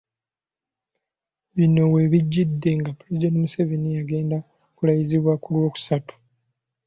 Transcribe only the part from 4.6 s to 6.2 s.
kulayizibwa ku Lwokusatu.